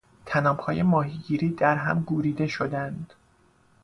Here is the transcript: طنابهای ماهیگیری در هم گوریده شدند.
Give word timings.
طنابهای 0.25 0.81
ماهیگیری 0.83 1.49
در 1.49 1.75
هم 1.75 2.01
گوریده 2.03 2.47
شدند. 2.47 3.13